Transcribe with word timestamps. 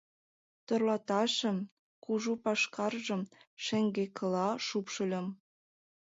Тӧрлатышым, 0.65 1.57
кужу 2.03 2.33
пашкаржым 2.43 3.21
шеҥгекыла 3.63 4.47
шупшыльым. 4.67 5.27